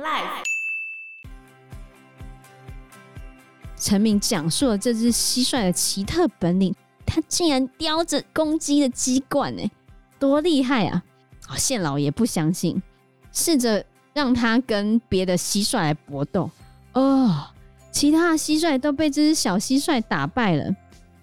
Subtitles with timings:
[0.00, 0.44] Life。
[3.76, 6.74] 陈明讲述了这只蟋蟀的奇特本领，
[7.04, 9.70] 它竟然叼着公鸡的鸡冠，哎，
[10.18, 11.02] 多厉害啊！
[11.50, 12.82] 哦，县老爷不相信，
[13.30, 13.84] 试着
[14.14, 16.50] 让他跟别的蟋蟀来搏斗。
[16.94, 17.48] 哦，
[17.90, 20.74] 其他的蟋蟀都被这只小蟋蟀打败了，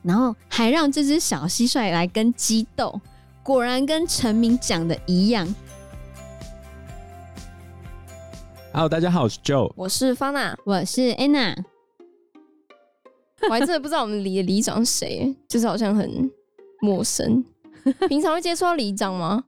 [0.03, 3.01] 然后还让这只小蟋蟀来跟鸡斗。
[3.41, 5.55] 果然跟陈明讲的一样。
[8.77, 11.57] Hello，大家好，我是 Joe，我是 Fana，我是 Anna。
[13.49, 16.29] 我还真的不知道我们里的里长是谁，就是好像很
[16.79, 17.43] 陌生。
[18.07, 19.43] 平常会接触到里长吗？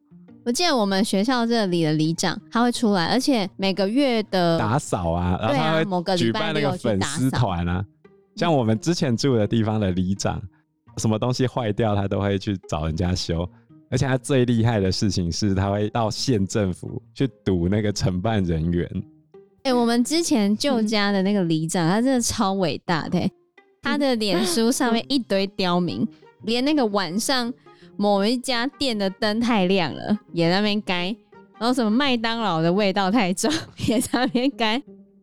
[0.45, 7.85] 我记得我们学校这里的里长他会出来，而且每个月的打扫啊，然后他会举办那个粉丝团啊。
[8.35, 10.41] 像我们之前住的地方的里长，
[10.97, 13.47] 什么东西坏掉，他都会去找人家修。
[13.91, 18.89] 而且他最厉害的事情是，他会到县政府去堵那个承办人员。
[19.63, 23.29] 哎、欸，我们之前旧家的那个里长，他真的超伟大的。
[23.81, 26.05] 他的脸书上面一堆刁民，
[26.43, 27.51] 连那个晚上
[27.95, 31.15] 某一家店的灯太亮了，也在那边改；
[31.57, 33.49] 然后什么麦当劳的味道太重，
[33.87, 34.81] 也在那边改；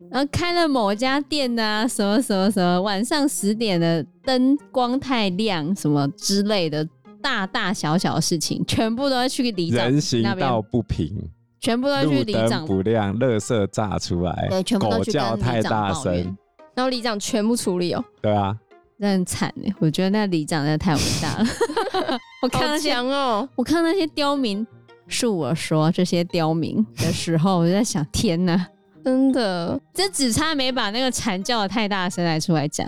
[0.09, 6.87] 然后开了某家店的啊，什么什么什么，晚上十点的灯光太亮，什么之类的，
[7.21, 9.91] 大大小小的事情，全部都要去里长那边。
[9.93, 11.15] 人行道不平，
[11.59, 12.65] 全部都去里长。
[12.65, 16.37] 不亮，垃圾炸出来，对，全部都去跟里长狗叫太大声。
[16.75, 18.55] 然后里长全部处理哦，对啊，
[18.97, 21.45] 那很惨哎，我觉得那里长真的太伟大了。
[22.43, 24.65] 我看那些哦，我看那些刁民，
[25.09, 28.67] 恕我说这些刁民的时候，我就在想，天哪，
[29.03, 32.87] 真的，这只差没把那个蝉叫的太大声来出来讲。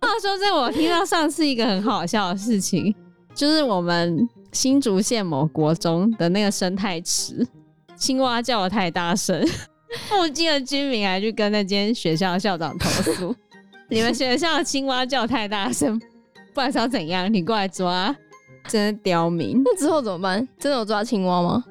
[0.00, 2.94] 话说，在我听到上次一个很好笑的事情，
[3.34, 7.46] 就是我们新竹县某国中的那个生态池，
[7.96, 9.44] 青蛙叫的太大声。
[10.08, 13.34] 附近的居民还去跟那间学校的校长投诉，
[13.88, 15.98] 你们学校的青蛙叫太大声，
[16.52, 17.32] 不然是要怎样？
[17.32, 18.14] 你过来抓，
[18.68, 19.62] 真的刁民。
[19.64, 20.46] 那之后怎么办？
[20.58, 21.64] 真的有抓青蛙吗？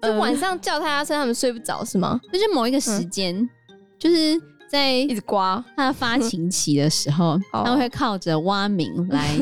[0.00, 2.18] 就晚上叫太大声，他们睡不着是吗？
[2.32, 3.48] 就是某一个时间，嗯、
[3.98, 9.36] 就是在一直刮他的发情期的时候， 他们会靠着蛙鸣来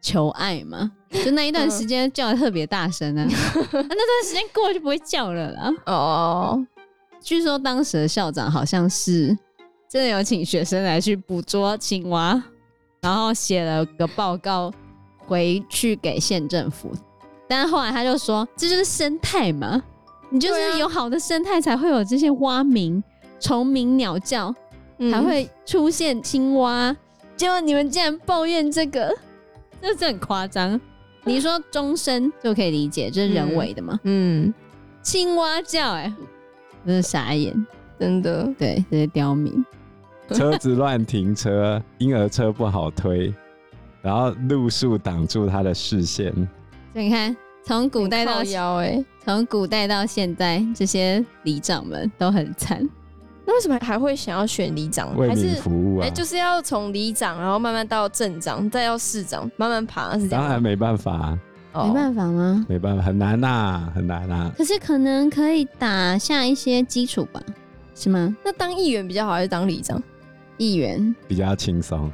[0.00, 0.90] 求爱嘛。
[1.24, 5.70] 就那一段时间叫的特别大声啊，那段时间过了就不会叫了啦。
[5.86, 6.66] 哦。
[7.20, 9.36] 据说当时的校长好像是
[9.88, 12.42] 真的有请学生来去捕捉青蛙，
[13.00, 14.72] 然后写了个报告
[15.26, 16.92] 回去给县政府。
[17.48, 19.82] 但是后来他就说，这就是生态嘛，
[20.30, 23.02] 你就是有好的生态才会有这些蛙鸣、
[23.40, 24.54] 虫鸣、鸟叫，
[25.10, 26.94] 才会出现青蛙。
[27.34, 29.12] 结果你们竟然抱怨这个，
[29.80, 30.80] 这是很夸张。
[31.24, 33.98] 你说钟声就可以理解，这是人为的嘛？
[34.04, 34.52] 嗯，
[35.02, 36.14] 青蛙叫、欸，哎。
[36.86, 37.66] 真是傻眼，
[37.98, 38.48] 真的。
[38.56, 39.62] 对，这些刁民，
[40.32, 43.34] 车子乱停车，婴儿车不好推，
[44.00, 46.32] 然后路树挡住他的视线。
[46.92, 52.88] 所以你看，从古代到腰哎，从古代到现在，这些里长们都很惨。
[53.48, 55.16] 那为什么还会想要选里长？
[55.16, 56.06] 为民服务啊？
[56.06, 60.44] 哎，就是要从里长，然后慢慢到镇长，再到市长，慢慢爬，是这样。
[60.44, 61.38] 当然没办法啊。
[61.72, 62.66] 没办法吗？
[62.68, 64.52] 没办法，很难呐、啊，很难呐、啊。
[64.58, 67.40] 可是可能可以打下一些基础吧，
[67.94, 68.36] 是吗？
[68.44, 70.02] 那当议员比较好，还是当里长？
[70.58, 72.12] 议员比较轻松，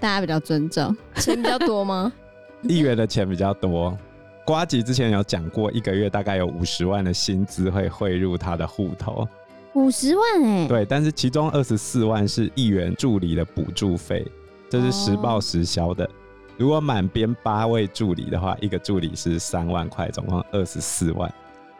[0.00, 2.12] 大家比较尊重，钱比较多吗？
[2.66, 3.96] 议员的钱比较多。
[4.44, 9.28] 瓜吉之前有讲过，一个月大概有五十万的薪资会汇入他的户头。
[9.74, 10.68] 五十万哎、欸？
[10.68, 14.26] 对，但是其中二十四万是议员助理的补助费，
[14.68, 16.04] 这是实报实销的。
[16.04, 16.10] 哦
[16.56, 21.28] 如果满编八位助理的话，一个助理是三万块，总共二十四万，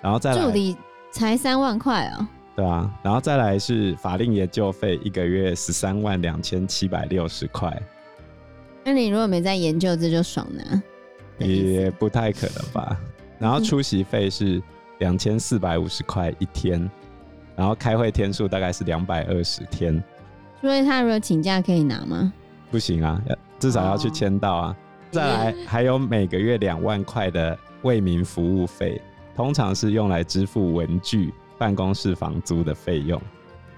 [0.01, 0.77] 然后再来助理
[1.13, 2.27] 才三万块哦。
[2.57, 7.81] 对啊，然后再来是法令研究费，一个月十三万两千七百六十块。
[8.83, 10.83] 那你如果没在研究，这就爽了。
[11.39, 13.01] 也不太可能吧。
[13.39, 14.61] 然后出席费是
[14.99, 16.91] 两千四百五十块一天，
[17.57, 20.03] 然后开会天数大概是两百二十天。
[20.61, 22.33] 所以他如果请假可以拿吗？
[22.71, 23.21] 不行啊。
[23.61, 24.77] 至少要去签到啊！
[25.11, 29.01] 再来还有每个月两万块的为民服务费，
[29.35, 33.19] 通常是用来支付文具、办公室房租的费用，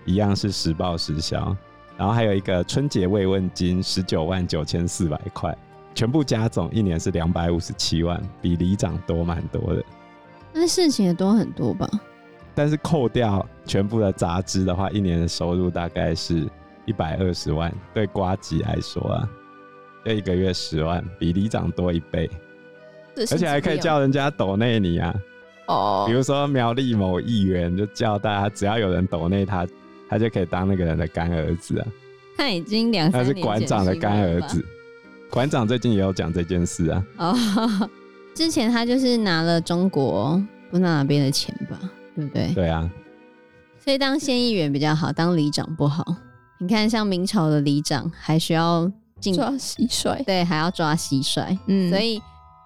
[0.04, 1.56] 一样是实报实销。
[1.96, 5.56] 然后还有一个春节慰问金十九万九千四百块，
[5.94, 9.84] 全部加总一年是两百五十七万，比里长多蛮多的。
[10.52, 11.88] 那事情也多很多吧？
[12.56, 16.48] 但是扣掉全部的杂支的话，一年的收入大概是
[16.86, 17.72] 一百二十万。
[17.94, 19.28] 对瓜吉来说啊。
[20.04, 22.30] 这一个月十万，比里长多一倍，
[23.16, 25.12] 而且还可以叫人家抖内你啊。
[25.66, 29.66] 哦，比如说苗栗某议员就叫大家，只要有人抖内他
[30.08, 31.86] 他就可以当那个人的干儿子啊。
[32.36, 34.62] 他已经两他是年馆长的干儿子。
[34.62, 34.68] 吧
[35.28, 37.04] 馆长最近也有讲这件事啊。
[37.16, 37.90] 哦，
[38.32, 41.76] 之前他就是拿了中国不知道哪边的钱吧，
[42.16, 42.52] 对不对？
[42.54, 42.90] 对啊。
[43.78, 46.04] 所以当县议员比较好，当里长不好。
[46.58, 48.90] 你看，像明朝的里长还需要
[49.20, 51.56] 进抓蟋蟀，对，还要抓蟋蟀。
[51.66, 52.20] 嗯，所以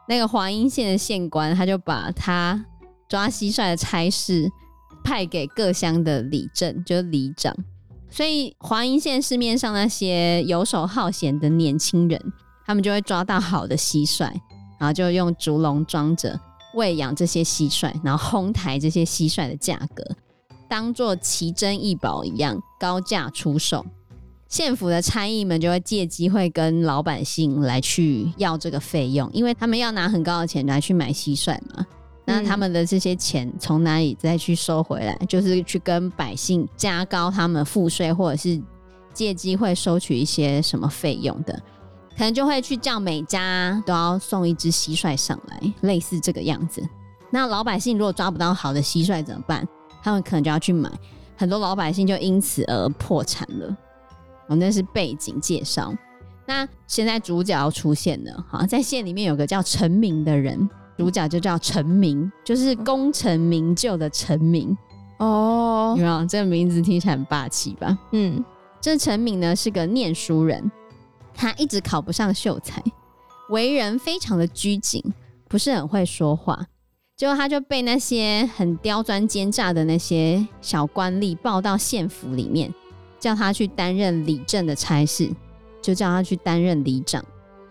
[0.08, 2.64] 那个华阴县的县官，他就把他
[3.08, 4.48] 抓蟋蟀的差事
[5.04, 7.54] 派给各乡的里镇，就是里长。
[8.08, 12.32] 所以华阴县市面上那些游手好闲的年轻人，
[12.64, 14.30] 他们就会抓到好的蟋蟀，
[14.78, 16.40] 然后就用竹笼装着
[16.74, 20.04] 喂养这些蟋蟀，然后哄抬这些蟋蟀的价格。
[20.68, 23.84] 当做奇珍异宝一样高价出售，
[24.48, 31.84] 县府的差役们就会借机会跟老百姓来去要这个费用，因为他们要拿很高的钱来去买蟋蟀嘛。
[32.24, 35.12] 那他们的这些钱从哪里再去收回来？
[35.28, 38.60] 就是去跟百姓加高他们赋税，或者是
[39.12, 41.60] 借机会收取一些什么费用的，
[42.20, 46.86] 可能就会去叫每家都要送一只蟋蟀上来，类似这个样子。
[47.30, 49.66] 那老百姓如果抓不到好的蟋蟀怎么办？
[50.02, 50.90] 他们可能就要去买，
[51.34, 53.74] 很多老百姓就因此而破产了。
[54.48, 55.94] 哦，那是背景介绍。
[56.44, 60.68] 那现在主角要出现了，哈，在县里面有个叫陈明的人，
[60.98, 64.76] 主角就叫陈明，就是功成名就的陈明。
[65.20, 66.26] 哦，有没有？
[66.26, 67.98] 这个名字听起来很霸气吧？
[68.12, 68.44] 嗯，
[68.78, 70.70] 这陈明呢是个念书人，
[71.40, 72.84] 他一直考不上秀才，
[73.48, 75.02] 为人非常的拘谨，
[75.48, 76.66] 不是很会说话。
[77.16, 82.70] 结果他就被那些很刁钻奸诈的那些小官吏抱到县府里面，
[83.18, 85.30] 叫他去担任里政的差事，
[85.80, 87.24] 就叫他去担任里长。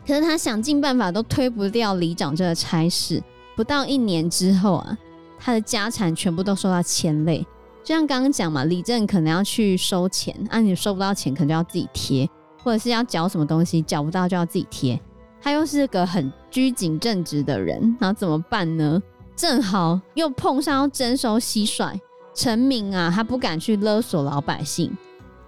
[0.03, 3.21] 可是他想尽办法都推不掉里长这个差事。
[3.55, 4.97] 不到一年之后啊，
[5.37, 7.45] 他的家产全部都受到牵累。
[7.83, 12.27] 就像刚刚讲嘛，李政可能要去收钱，啊，你收不到钱，可能就要自己贴，
[12.63, 14.99] 或者是要缴什么东西，缴不到就要自己贴。
[15.41, 19.01] 他又是个很拘谨正直的人，那怎么办呢？
[19.35, 21.97] 正好又碰上要征收蟋蟀，
[22.33, 24.91] 陈明啊，他不敢去勒索老百姓，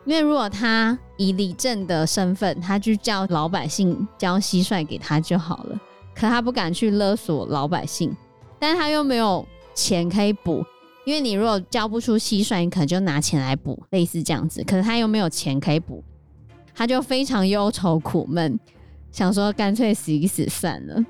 [0.06, 5.78] 因为如果他以里镇的身份，他去叫老百姓交蟋蟀给他就好了。
[6.16, 8.16] 可他不敢去勒索老百姓，
[8.60, 10.64] 但他又没有钱可以补，
[11.06, 14.64] 因为你如果交不出蟋蟀，你可能就拿钱来补，类似这样子。
[14.64, 16.04] 可是他又没有钱可以补，
[16.74, 18.60] 他就非常忧愁苦闷，
[19.12, 21.04] 想说干脆死一死算了。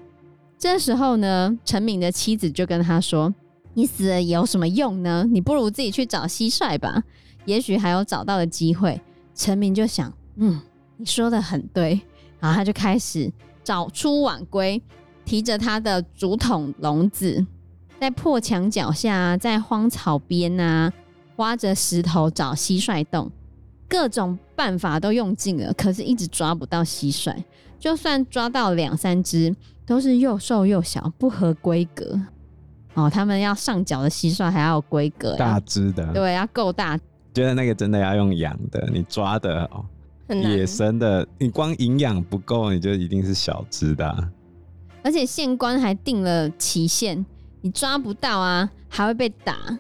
[0.57, 3.33] 这时候呢，陈明的妻子就跟他说
[3.73, 5.25] ：“你死了有什么用呢？
[5.27, 7.03] 你不如自己去找蟋蟀吧，
[7.45, 9.01] 也许还有找到的机会。”
[9.33, 10.61] 陈明就想：“嗯，
[10.97, 11.99] 你说的很对。”
[12.39, 13.31] 然后他就开始
[13.63, 14.81] 早出晚归，
[15.25, 17.45] 提着他的竹筒笼子，
[17.99, 20.91] 在破墙脚下，在荒草边啊，
[21.37, 23.31] 挖着石头找蟋蟀洞，
[23.87, 27.35] 各种办法都用尽了，可是一直抓不到蟋蟀。
[27.79, 29.55] 就算抓到两三只。
[29.83, 32.17] 都是又瘦又小，不合规格
[32.93, 33.09] 哦。
[33.09, 36.97] 他们要上缴的蟋蟀还要有规格，大只的，对，要够大。
[37.33, 39.83] 觉得那个真的要用养的，你抓的哦，
[40.29, 44.29] 野生的，你光营养不够，你就一定是小只的啊。
[45.03, 47.25] 而且县官还定了期限，
[47.59, 49.79] 你抓不到啊，还会被打啊。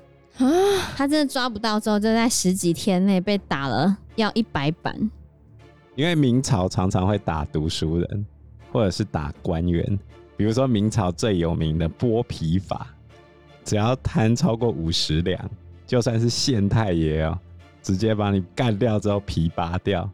[0.97, 4.97] 他真的抓不到之后，就在十几天内被打了，要一百板。
[5.95, 8.25] 因为明朝常常会打读书人。
[8.73, 9.99] 或者是打官员，
[10.37, 12.87] 比如说明朝最有名的剥皮法，
[13.65, 15.51] 只要贪超过五十两，
[15.85, 17.37] 就算是县太爷哦，
[17.81, 20.09] 直接把你干掉之后皮扒掉，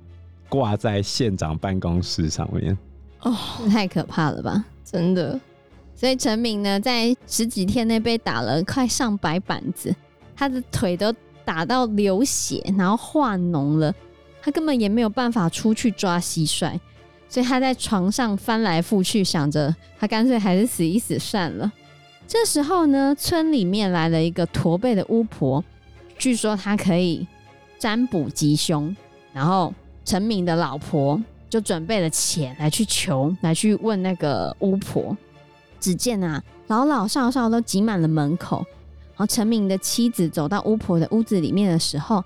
[0.50, 2.76] 挂在县长办公室上面。
[3.22, 3.38] 哦，
[3.70, 5.40] 太可怕了吧，真的。
[5.94, 9.96] 所以陈明呢，在十几天内被打了快上百板子，
[10.36, 11.14] 他的腿都
[11.48, 13.96] 打到流血，然后化脓了，
[14.42, 16.78] 他根本也没有办法出去抓蟋蟀。
[17.30, 21.72] 所以他在床上翻来覆去，想着他干脆还是死一死算了。
[22.28, 25.64] 这时候呢，村里面来了一个驼背的巫婆，
[26.18, 27.26] 据说她可以
[27.80, 28.94] 占卜吉凶。
[29.32, 29.74] 然后
[30.04, 35.16] 陈明的老婆就准备了钱来去求，来去问那个巫婆。
[35.80, 38.66] 只见啊，老老少少都挤满了门口。
[39.18, 42.24] 然后陈明的妻子走到巫婆的屋子里面的时候，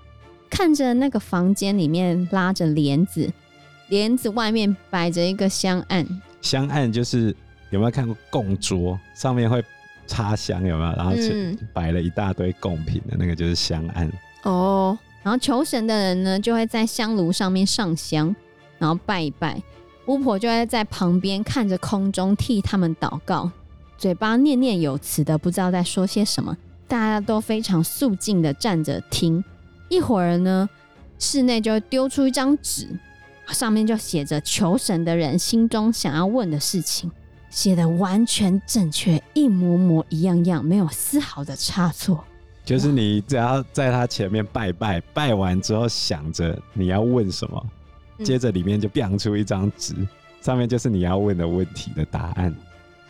[0.50, 3.32] 看着那个房间里面拉着帘子。
[3.88, 6.06] 帘子外面摆着一个香案，
[6.40, 7.34] 香案就是
[7.70, 9.62] 有没有看过供桌上面会
[10.06, 10.92] 插香有没有？
[10.92, 11.12] 然后
[11.74, 14.10] 摆了一大堆贡品的那个就是香案
[14.44, 14.98] 哦。
[15.22, 18.34] 然后求神的人呢，就会在香炉上面上香，
[18.78, 19.62] 然后拜一拜。
[20.06, 23.50] 巫婆就会在旁边看着空中替他们祷告，
[23.98, 26.56] 嘴巴念念有词的，不知道在说些什么。
[26.92, 29.42] 大家都非常肃静的站着听。
[29.88, 30.68] 一会儿呢，
[31.18, 32.86] 室内就会丢出一张纸，
[33.48, 37.10] 上面就写着求神的人心中想要问的事情，
[37.48, 42.22] 写的完全正确，一模模一样样，没有丝毫的差错。
[42.62, 47.66] 就是你只要在他前面拜拜，拜完之后想着你要问什么，
[48.18, 49.94] 嗯、接着里面就变出一张纸，
[50.42, 52.54] 上面就是你要问的问题的答案。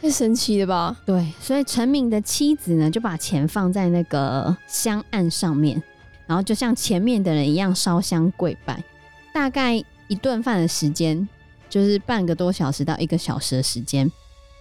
[0.03, 0.97] 太神奇了吧？
[1.07, 5.81] 对，所以陈明的妻子呢，就把钱放在那个香案上面，
[6.27, 8.83] 然后就像前面的人一样烧香跪拜。
[9.33, 11.29] 大概一顿饭的时间，
[11.71, 14.11] 就是半个多小时到一个小时的时间，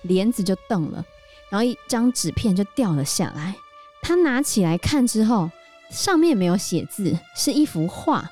[0.03, 1.03] 帘子就动了，
[1.49, 3.55] 然后一张纸片就掉了下来。
[4.03, 5.49] 他拿起来看之后，
[5.89, 8.29] 上面没有写字，是一幅画。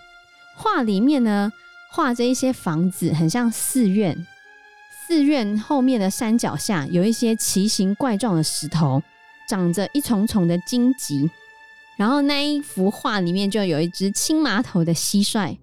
[0.55, 1.51] 画里面呢，
[1.89, 4.27] 画着一些房子，很像寺院。
[5.09, 9.01] 寺院后面的山脚下有一些奇形怪状的石头，
[9.47, 11.27] 长着一丛丛的荆棘。
[11.97, 15.57] 然后那一幅画里面就有一只青麻头的蟋蟀。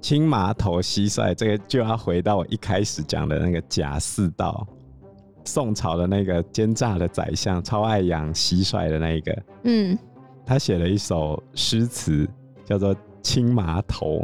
[0.00, 4.66] 青麻头蟋蟀，这个就要回到我一开始讲的那个贾似道，
[5.44, 9.42] 宋朝的那个奸诈的宰相，超爱养蟋蟀的那一个。
[9.62, 9.96] 嗯，
[10.44, 12.28] 他写了一首诗词，
[12.64, 14.22] 叫做《青麻头》，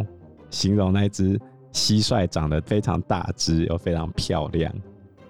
[0.50, 1.40] 形容那只。
[1.75, 4.73] 蟋蟀长得非常大只，又非常漂亮，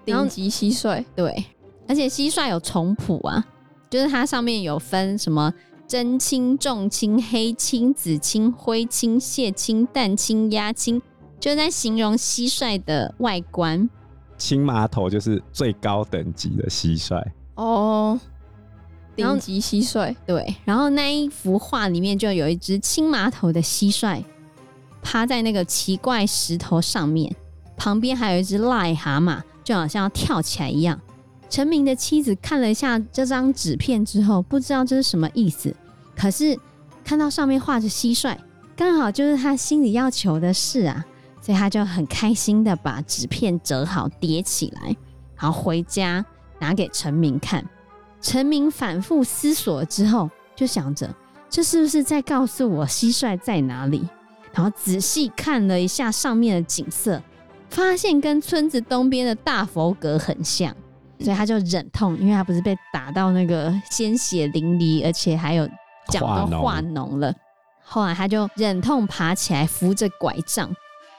[0.05, 1.03] 顶级蟋蟀。
[1.15, 1.43] 对，
[1.87, 3.43] 而且蟋蟀有虫谱啊，
[3.89, 5.51] 就是它上面有分什么
[5.87, 11.01] 真青、重青、黑青、紫青、灰青、蟹青、蛋青、鸭青，
[11.39, 13.89] 就是在形容蟋蟀的外观。
[14.37, 17.23] 青麻头就是最高等级的蟋蟀
[17.55, 18.19] 哦，
[19.15, 20.15] 顶级蟋蟀。
[20.27, 24.23] 对，然后那一幅画里面就有一只青麻头的蟋蟀。
[25.05, 27.33] 趴在那个奇怪石头上面，
[27.77, 30.99] 旁边还有一只癞蛤蟆，就好像要跳起来一样。
[31.47, 35.73] 陈明的妻子看了一下这张纸片之后，不知道这是什么意思。
[36.17, 36.57] 可是
[37.03, 38.35] 看到上面画着蟋蟀，
[38.75, 41.05] 刚好就是他心里要求的事啊，
[41.39, 44.95] 所以他就很开心的把纸片折好叠起来，
[45.35, 46.25] 然后回家
[46.57, 47.63] 拿给陈明看。
[48.19, 51.13] 陈明反复思索之后，就想着
[51.47, 54.09] 这是不是在告诉我蟋蟀在哪里？
[54.55, 57.21] 然后仔细看了一下上面的景色，
[57.69, 60.73] 发现跟村子东边的大佛阁很像，
[61.19, 65.67] 所以他就忍痛，因为他不是被打到那个鲜血淋漓，而且还有
[66.09, 67.33] 脚都化脓了。
[67.83, 70.73] 后来他就忍痛爬起来，扶着拐杖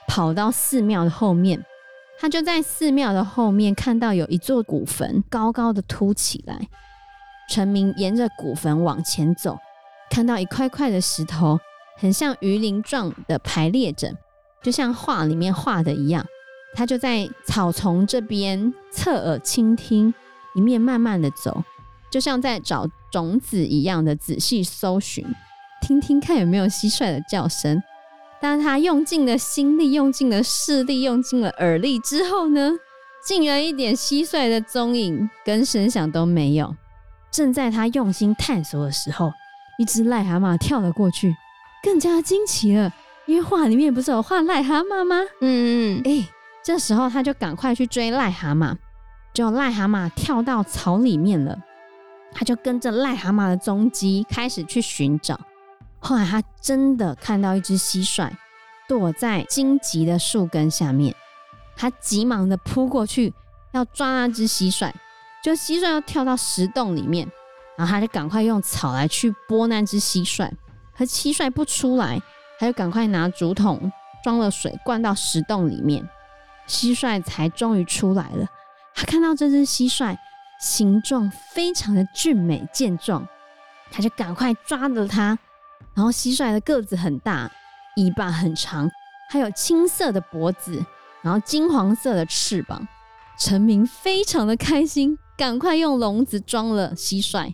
[0.07, 1.63] 跑到寺庙的后面。
[2.19, 6.67] 他就在寺庙的后面看到有一座古坟，高高的凸起来。
[7.47, 9.59] 陈明沿着古坟往前走，
[10.09, 11.59] 看到一块块的石头。
[11.97, 14.15] 很像鱼鳞状的排列着，
[14.61, 16.25] 就像画里面画的一样。
[16.75, 20.13] 他就在草丛这边侧耳倾听，
[20.53, 21.63] 一面慢慢的走，
[22.11, 25.25] 就像在找种子一样的仔细搜寻，
[25.81, 27.81] 听听看有没有蟋蟀的叫声。
[28.39, 32.73] 当他用尽了心力、用尽了视力、用尽了耳力之后呢，
[33.25, 36.75] 竟然一点蟋蟀的踪影跟声响都没有。
[37.31, 39.31] 正在他用心探索的时候，
[39.79, 41.35] 一只癞蛤蟆跳了过去。
[41.87, 42.91] 更加惊奇了，
[43.25, 45.15] 因为画里面不是有画癞蛤蟆吗？
[45.39, 46.27] 嗯嗯，哎、欸，
[46.61, 48.75] 这时候他就赶快去追癞蛤蟆，
[49.33, 51.57] 结果癞蛤蟆跳到草里面了，
[52.33, 55.39] 他就跟着癞蛤蟆的踪迹开始去寻找。
[55.99, 58.29] 后来他真的看到一只蟋蟀
[58.85, 61.15] 躲在荆棘的树根下面，
[61.77, 63.33] 他急忙的扑过去
[63.71, 64.91] 要抓那只蟋蟀，
[65.41, 67.31] 就蟋蟀要跳到石洞里面，
[67.77, 70.51] 然后他就赶快用草来去拨那只蟋蟀。
[70.97, 72.19] 可蟋蟀不出来，
[72.59, 73.91] 他就赶快拿竹筒
[74.23, 76.07] 装了水灌到石洞里面，
[76.67, 78.47] 蟋蟀才终于出来了。
[78.95, 80.17] 他看到这只蟋蟀
[80.59, 83.27] 形状非常的俊美健壮，
[83.91, 85.37] 他就赶快抓着它。
[85.93, 87.51] 然后蟋蟀的个子很大，
[87.97, 88.89] 尾巴很长，
[89.29, 90.83] 还有青色的脖子，
[91.21, 92.87] 然后金黄色的翅膀。
[93.39, 97.53] 陈明非常的开心，赶快用笼子装了蟋蟀。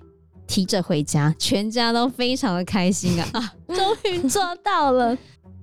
[0.54, 3.28] 提着回家，全家都非常的开心啊！
[3.34, 5.18] 啊，终于做到了。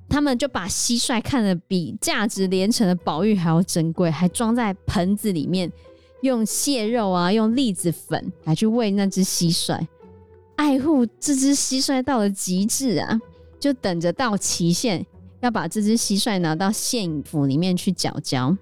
[0.09, 5.71] 他们就把蟋蟀看得比价值连城的宝玉还要珍贵，还装在盆子里面，
[6.23, 9.87] 用蟹肉啊，用栗子粉来去喂那只蟋蟀，
[10.57, 13.21] 爱护这只蟋蟀到了极致啊！
[13.61, 15.07] 就等着到期限，
[15.39, 18.57] 要把这只蟋蟀拿到县府里面去缴交。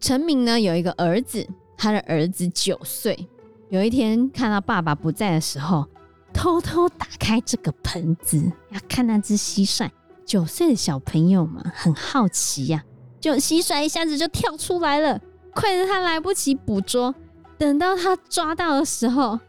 [0.00, 3.28] 陈明呢，有一个儿子，他的儿子九岁。
[3.74, 5.84] 有一天看到爸爸不在的时候，
[6.32, 9.90] 偷偷打开这个盆子，要看那只蟋蟀。
[10.24, 12.84] 九岁的小朋友嘛，很好奇呀、
[13.20, 15.20] 就蟋蟀一下子就跳出来了，
[15.52, 17.12] 快得他来不及捕捉。
[17.58, 19.40] 等到他抓到的时候，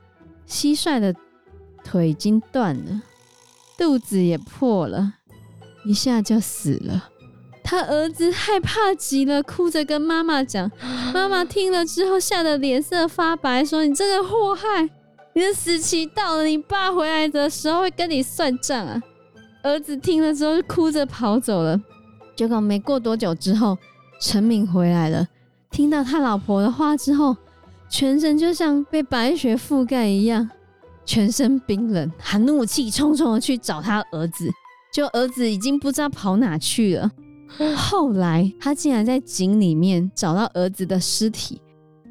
[0.48, 1.14] 蟋蟀的
[1.84, 3.04] 腿已经断了，
[3.78, 5.14] 肚子也破了，
[5.86, 7.10] 一下就死了。
[7.66, 10.72] 他儿子害怕极了，哭着跟妈妈讲。
[11.12, 14.88] 妈妈听了之后，吓得脸色发白，说：“你这个祸害，
[15.34, 19.02] 你的死期到了，你爸回来的时候会跟你算账啊！”
[19.64, 21.82] 儿子听了之后，就哭着跑走了。
[22.36, 23.76] 结果没过多久之后，
[24.22, 25.28] 陈敏回来了，
[25.72, 27.36] 听到他老婆的话之后，
[27.90, 30.48] 全身就像被白雪覆盖一样，
[31.04, 34.52] 全身冰冷，他怒气冲冲的去找他儿子，
[34.94, 37.10] 就儿子已经不知道跑哪去了。
[37.76, 41.62] 后来，他竟然在井里面找到儿子的尸体，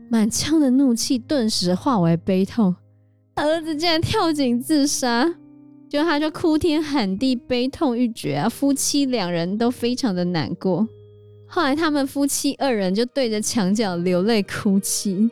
[0.09, 2.75] 满腔的怒气顿时化为悲痛。
[3.37, 5.35] 他儿子竟然跳井自杀，
[5.89, 8.49] 就他就哭天喊地，悲痛欲绝啊！
[8.49, 10.89] 夫妻两人都非常的难过。
[11.47, 15.29] 后来，他们夫妻二人就对着墙角流泪哭泣，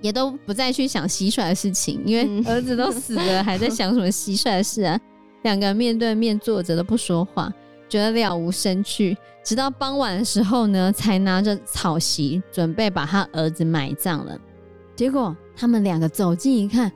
[0.00, 5.00] 也都不再去想蟋蟀的事情，因为儿子都死了，还在想什么蟋蟀的事啊？
[5.42, 7.52] 两个人面对面坐着都不说话，
[7.88, 9.16] 觉得了无生趣。
[9.46, 14.36] 直到傍晚的时候呢，才拿着草席准备把他儿子埋葬了。
[14.96, 16.90] 结果他们两个走近一看，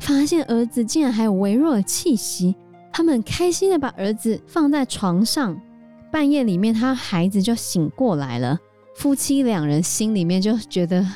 [0.00, 2.56] 发现儿子竟然还有微弱的气息。
[2.92, 5.56] 他们开心的把儿子放在床上。
[6.10, 8.58] 半夜里面，他孩子就醒过来了。
[8.96, 11.06] 夫妻两人心里面就觉得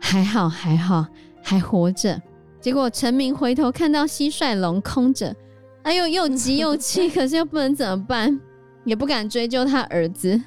[0.00, 1.04] 还好还好，
[1.42, 2.18] 还活着。
[2.58, 5.36] 结果陈明回头看到蟋蟀笼空着，
[5.82, 8.40] 哎呦，又急又气， 可是又不能怎么办。
[8.84, 10.40] 也不敢追究他儿子，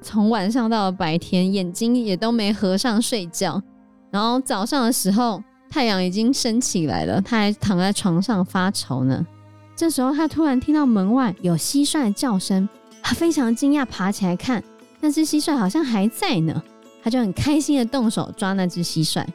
[0.00, 3.62] 从晚上到了白天，眼睛也都没合上睡觉。
[4.10, 9.26] 然后早上的时候，太阳已经升起来了，他还躺在床上发愁呢。
[9.74, 12.68] 这时候，他突然听到门外有蟋蟀的叫声，
[13.02, 14.62] 他非常惊讶，爬起来看，
[15.00, 16.62] 那只蟋蟀好像还在呢。
[17.02, 19.26] 他就很开心的动手抓那只蟋蟀，然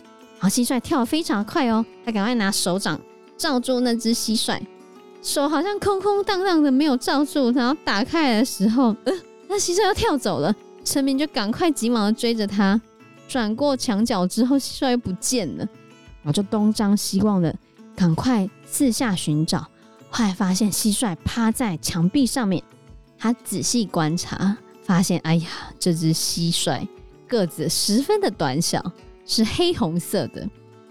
[0.42, 2.98] 后蟋蟀跳得非常快哦，他赶快拿手掌
[3.36, 4.58] 罩住那只蟋蟀。
[5.28, 9.14] 手好像空空荡荡的，没有罩住，然后打开来的时候，呃，
[9.50, 10.56] 那蟋蟀要跳走了。
[10.86, 12.80] 陈明就赶快急忙的追着他，
[13.28, 15.66] 转过墙角之后，蟋蟀又不见了，
[16.24, 17.54] 然后就东张西望的
[17.94, 19.68] 赶快四下寻找，
[20.10, 22.64] 后来发现蟋蟀趴在墙壁上面，
[23.20, 26.88] 他仔细观察，发现，哎呀，这只蟋蟀
[27.28, 28.94] 个子十分的短小，
[29.26, 30.48] 是黑红色的。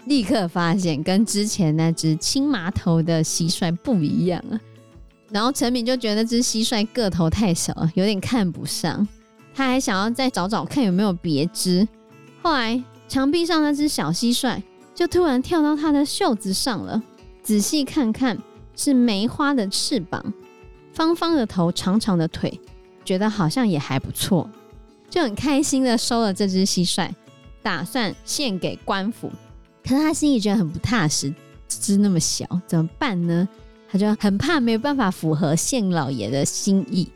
[0.07, 4.59] 立刻发现跟之前那只青麻头的蟋蟀不一样了，
[5.29, 9.05] 然后陈敏就觉得这只蟋蟀个头太小了，有点看不上。
[9.53, 11.85] 他还想要再找找看有没有别只。
[12.41, 14.61] 后来墙壁上那只小蟋蟀
[14.95, 17.03] 就突然跳到他的袖子上了，
[17.43, 18.37] 仔细看看
[18.75, 20.33] 是梅花的翅膀，
[20.93, 22.57] 方方的头，长长的腿，
[23.03, 24.49] 觉得好像也还不错，
[25.09, 27.09] 就很开心的收了这只蟋蟀，
[27.61, 29.29] 打算献给官府。
[29.87, 31.33] 可是他心里觉得很不踏实，
[31.69, 33.47] 只那么小，怎么办呢？
[33.89, 37.07] 他就很怕没有办法符合县老爷的心意，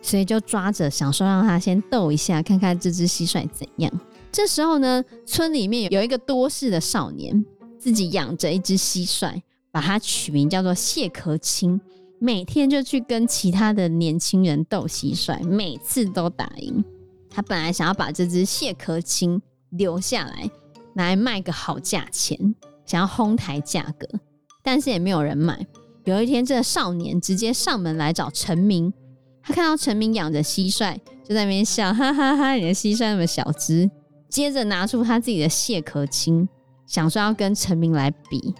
[0.00, 3.92] 所以就抓着想说让他先斗一下，看看这只蟋蟀怎样。
[4.30, 7.44] 这时候呢，村里面有一个多事的少年，
[7.80, 11.80] 自己养着一只蟋蟀，把它取名叫做谢壳青，
[12.20, 16.84] 每天就去跟其他的年轻人斗蟋蟀，每次都打赢。
[17.28, 20.48] 他本来想要把这只谢壳青留下来。
[20.94, 24.06] 来卖个好价钱，想要哄抬价格，
[24.62, 25.66] 但是也没有人买。
[26.04, 28.92] 有一天，这个少年直接上门来找陈明，
[29.42, 32.52] 他看到陈明养着蟋蟀，就在那边笑，哈哈哈哈！
[32.54, 33.88] 你的蟋蟀那么小只，
[34.28, 36.48] 接着拿出他自己的蟹壳青，
[36.86, 38.54] 想说要跟陈明来比。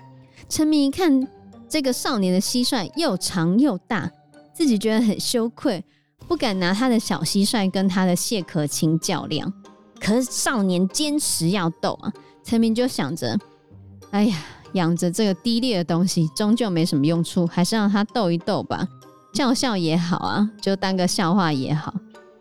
[0.48, 1.26] 陈明一看
[1.68, 4.10] 这个少年的蟋蟀又长又大，
[4.52, 5.82] 自己觉得很羞愧，
[6.28, 9.52] 不敢拿他的小蟋蟀跟他的蟹壳青较量。
[10.00, 13.38] 可是少年坚持要斗啊，陈明就想着，
[14.10, 14.36] 哎呀，
[14.72, 18.88] 养着这个低劣的东西，终究没什么用处，还是让他斗一斗吧，
[19.34, 21.94] 笑笑也好啊，就当个笑话也好。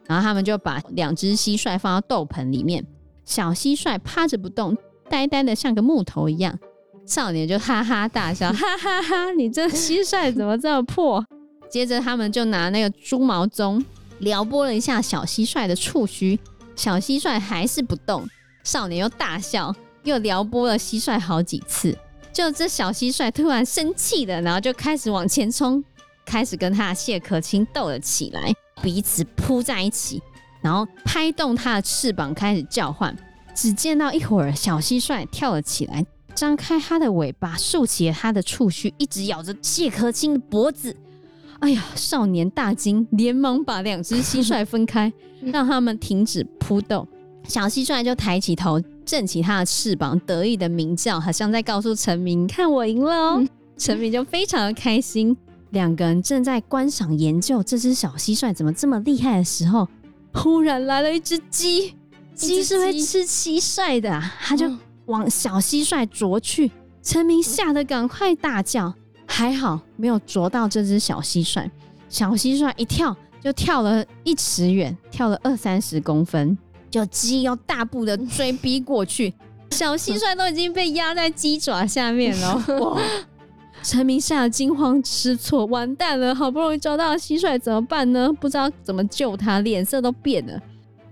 [0.07, 2.83] 然后他们就把两只蟋蟀放到斗盆里面，
[3.25, 4.75] 小蟋蟀趴着不动，
[5.07, 6.57] 呆呆的像个木头一样。
[7.05, 11.23] 少年就哈哈大笑，哈 哈哈哈，你这蟋蟀怎么这么破？
[11.69, 13.83] 接着他们就拿那个猪毛棕
[14.19, 16.39] 撩拨了一下小蟋蟀的触须。
[16.79, 18.25] 小蟋蟀还是不动，
[18.63, 21.93] 少年又大笑，又撩拨了蟋蟀好几次。
[22.31, 25.83] 就这小蟋蟀突然生气了，然后就开始往前冲，
[26.25, 30.21] 开始跟他的蟹壳青斗了起来，彼此扑在一起，
[30.61, 33.13] 然后拍动它的翅膀开始叫唤。
[33.53, 40.95] 只见到一会儿，小蟋蟀跳了起来，张开它的尾巴，竖起了它的触须，一直咬着蟹壳青的脖子。
[41.59, 41.83] 哎呀！
[41.95, 47.07] 少年大惊，连忙把两只蟋蟀分开， 让他们停止扑斗。
[47.43, 55.35] 小蟋蟀就抬起头，振起它的翅膀，得意的鸣叫，好像在告诉陈明：“看我赢了哦！”陈明就非常的开心，
[55.71, 59.87] 两个人正在观赏研究这只小蟋蟀怎么这么厉害的时候，
[60.33, 61.93] 忽然来了一只鸡，
[62.35, 64.69] 鸡是会吃蟋蟀的，它就
[65.07, 66.71] 往小蟋蟀啄去。
[67.01, 68.93] 陈明吓得赶快大叫，
[69.29, 71.69] 还好没有啄到这只小蟋蟀。
[72.09, 76.57] 小蟋蟀一跳就跳了一尺远，跳了二三十公分，
[76.89, 79.33] 就鸡要大步的追逼过去，
[79.71, 82.65] 小蟋蟀都已经被压在鸡爪下面了。
[82.81, 83.01] 哇！
[83.81, 86.35] 陈明吓得惊慌失措，完蛋了！
[86.35, 88.29] 好不容易抓到蟋蟀怎么办呢？
[88.41, 90.59] 不知道怎么救它，脸色都变了。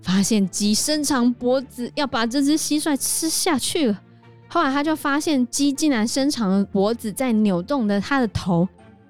[0.01, 4.01] 发现鸡伸长脖子要把这只蟋蟀吃下去了。
[4.48, 8.68] 后来他就发现鸡竟然伸长了脖子在扭动着它的头。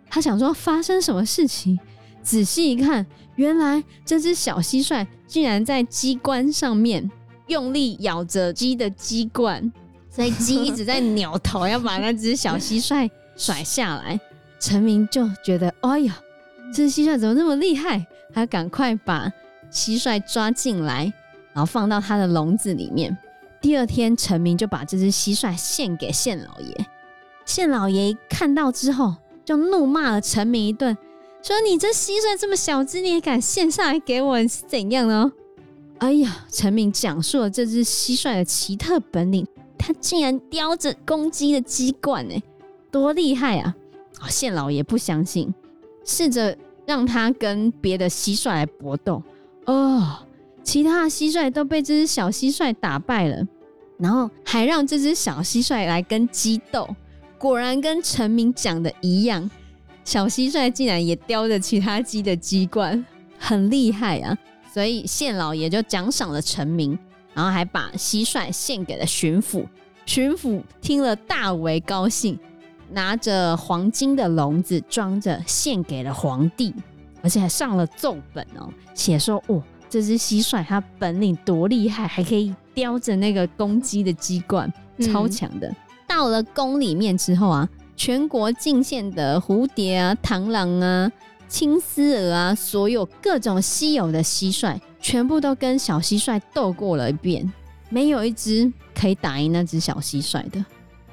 [0.09, 1.77] 他想说发生什么事情？
[2.23, 7.09] 仔细一看，原来这只小蟋蟀竟然在鸡冠上面
[7.47, 9.71] 用力咬着鸡的鸡冠，
[10.09, 13.09] 所以鸡一直在扭头要把那只小蟋蟀。
[13.35, 14.19] 甩下来，
[14.59, 16.17] 陈明就觉得，哎呀，
[16.73, 18.03] 这只蟋蟀怎么那么厉害？
[18.33, 19.31] 他赶快把
[19.71, 21.13] 蟋蟀抓进来，
[21.53, 23.15] 然后放到他的笼子里面。
[23.67, 26.85] 第二天，陈明就把这只蟋蟀献给县老爷。
[27.43, 30.97] 县老爷看到之后，就怒骂了陈明一顿，
[31.43, 34.41] 说：“你这蟋蟀这么小只，你也敢献上来给我？
[34.43, 35.29] 是怎样呢？”
[35.99, 39.45] 哎呀，陈明讲述了这只蟋蟀的奇特本领，
[39.77, 42.41] 它竟然叼着公鸡的鸡冠，哎。
[42.89, 43.75] 多厉害啊！
[44.29, 45.53] 县老爷不相信，
[46.05, 49.21] 试着让他跟别的蟋蟀来搏斗。
[49.65, 50.19] 哦，
[50.63, 53.45] 其他蟋蟀都被这只小蟋蟀打败了，
[53.97, 56.87] 然后还让这只小蟋蟀来跟鸡斗。
[57.37, 59.49] 果然跟陈明讲的一样，
[60.03, 63.05] 小蟋蟀竟然也叼着其他鸡的鸡冠，
[63.37, 64.37] 很厉害啊！
[64.73, 66.97] 所以县老爷就奖赏了陈明，
[67.33, 69.65] 然后还把蟋蟀献给了巡抚。
[70.05, 72.37] 巡抚听了大为高兴。
[72.89, 76.73] 拿着黄金的笼子装着，献给了皇帝，
[77.21, 85.67] 而且还上了奏本哦，写说哦，这只蟋蟀它本领多厉害，还可以叼着那个公鸡的鸡冠，超强的。
[85.67, 85.75] 嗯、
[86.07, 91.11] 到了宫里面之后啊，全国进献的蝴蝶啊、螳螂啊、
[91.47, 97.51] 青丝蛾啊，所有各种稀有的蟋蟀，全部都跟小蟋蟀斗过了一遍，
[97.89, 100.63] 没有一只可以打赢那只小蟋蟀的。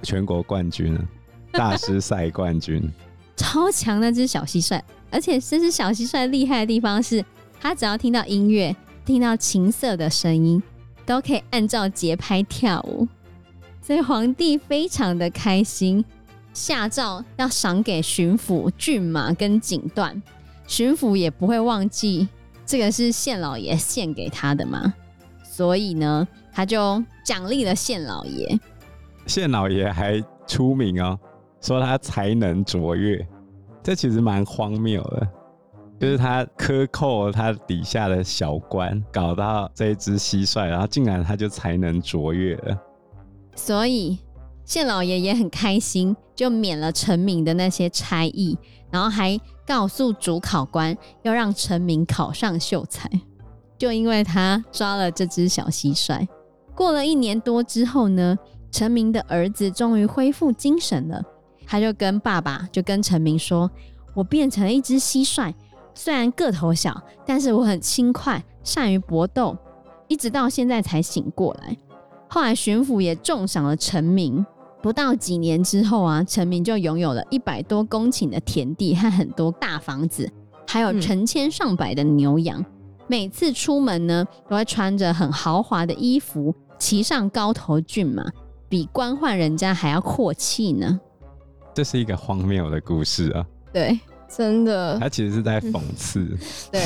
[0.03, 1.05] 全国冠军啊！
[1.53, 2.93] 大师赛冠军，
[3.37, 7.25] 超强那只小蟋蟀，而且这只小蟋蟀厉害的地方是，
[7.65, 10.63] 他只要听到音乐，听到琴瑟的声音，
[11.07, 13.09] 都可以按照节拍跳舞，
[13.81, 16.05] 所以皇帝非常的开心，
[16.53, 20.21] 下诏要赏给巡抚骏马跟锦缎，
[20.67, 22.29] 巡抚也不会忘记
[22.67, 24.93] 这个是县老爷献给他的嘛，
[25.43, 28.61] 所以呢，他就奖励了县老爷，
[29.27, 29.91] 县老爷。
[29.91, 31.19] 还出名哦。
[31.63, 33.27] 说他才能卓越，
[33.83, 35.27] 这其实蛮荒谬的，
[36.05, 42.79] 就是他克扣他底下的小官，搞到这一只蟋蟀，然后竟然他就才能卓越了。
[43.57, 44.19] 所以
[44.67, 48.59] 县老爷也很开心，就免了陈明的那些差役，
[48.91, 53.11] 然后还告诉主考官要让陈明考上秀才，
[53.79, 56.29] 就因为他抓了这只小蟋蟀。
[56.75, 58.39] 过了一年多之后呢，
[58.71, 61.25] 陈明的儿子终于恢复精神了。
[61.65, 63.71] 他就跟爸爸，就跟陈明说
[64.13, 65.51] ：“我变成了一只蟋蟀，
[65.95, 69.57] 虽然个头小，但是我很轻快，善于搏斗，
[70.09, 71.77] 一直到现在才醒过来。”
[72.29, 74.45] 后来巡抚也重赏了陈明，
[74.83, 80.29] 不到几年之后啊，陈明就拥有了一百多公顷的田地和很多大房子，
[80.67, 82.61] 还有成千上百的牛羊。
[82.61, 82.67] 嗯、
[83.07, 88.25] 每次出门呢，都会穿着很豪华的衣服，骑上高头骏马，
[88.69, 90.99] 比官宦人家还要阔气呢。
[91.73, 93.47] 这是一个荒谬的故事啊！
[93.73, 93.99] 对，
[94.37, 96.21] 真的，他其实是在讽刺。
[96.21, 96.39] 嗯、
[96.73, 96.81] 对，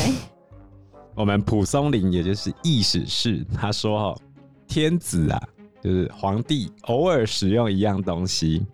[1.14, 4.20] 我们蒲松龄，也就是意思是，他说：“哦，
[4.66, 5.42] 天子啊，
[5.82, 8.66] 就是皇帝，偶尔使用一样东西，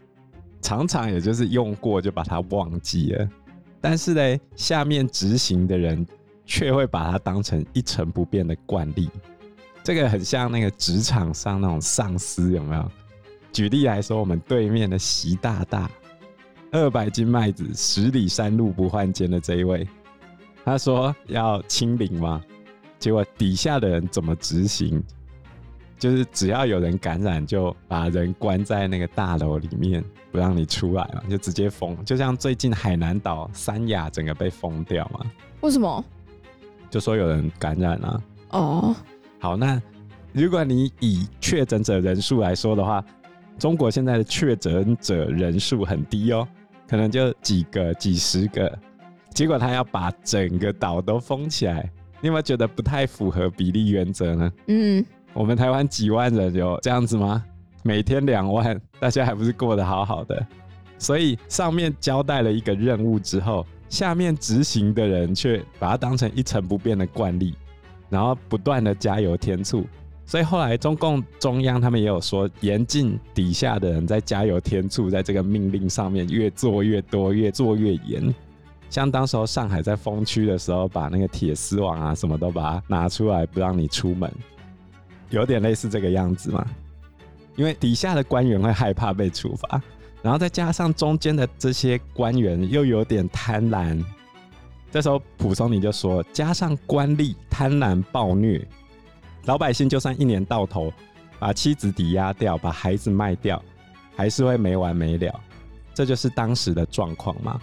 [0.61, 3.29] 常常也就是用过就把它忘记了，
[3.81, 6.05] 但是呢，下面执行的人
[6.45, 9.09] 却会把它当成一成不变的惯例。
[9.83, 12.91] 这个很像那个职场上那种上司，有没有？
[13.53, 15.89] 举例来说，我们对面的习大大。”
[16.75, 19.87] 二百斤麦子，十里山路不换肩的这一位，
[20.65, 22.43] 他说要清零吗，
[22.99, 25.01] 结果底下的人怎么执行？
[26.01, 31.97] 就是只要有人感染，就把人关在那个大楼里面，不让你出来嘛，就直接封。
[32.05, 35.25] 就像最近海南岛三亚整个被封掉嘛。
[35.61, 36.05] 为什么？
[36.91, 38.23] 就说有人感染了。
[38.51, 38.97] 哦，
[39.39, 39.81] 好，那
[40.33, 43.03] 如果你以确诊者人数来说的话，
[43.61, 46.47] 中国现在的确诊者人数很低哦。
[46.89, 48.79] 可能就几个、几十个，
[49.31, 54.53] 结果他要把整个岛都封起来，你有没有觉得不太符合比例原则呢？
[54.69, 57.45] 嗯，我们台湾几万人有这样子吗？
[57.83, 60.47] 每天两万，大家还不是过得好好的？
[60.99, 67.55] 所以上面交代了一个任务之后，下面执行的人却把它当成一成不变的惯例，
[68.09, 69.85] 然后不断的加油添醋。
[70.27, 78.35] 所以后来中共中央他们也有说，严禁底下的人在加油添醋，在这个命令上面越做越多，越做越严。
[78.89, 84.33] 像当时候上海在封区的时候，把那个铁丝网啊什么都把它拿出来，不让你出门，
[85.31, 86.65] 有点类似这个样子嘛。
[87.57, 89.81] 因为底下的官员会害怕被处罚，
[90.23, 94.03] 然后再加上中间的这些官员又有点贪婪，
[94.91, 98.67] 这时候蒲松龄就说，加上官吏贪婪暴虐。
[99.47, 100.93] 老百姓就算一年到头
[101.39, 103.63] 把妻子抵押掉，把孩子卖掉，
[104.17, 105.41] 还是会没完没了。
[105.93, 107.61] 这就是当时的状况吗？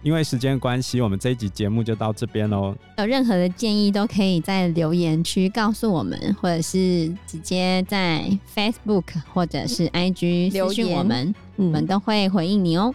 [0.00, 2.72] 因为时间关系，我们这一集节目就到这边喽。
[2.98, 12.94] 有任何的建议都可以在留言区告诉我们，或者是直接在 Facebook 或者是 IG 留言我们，我们都会回应你哦。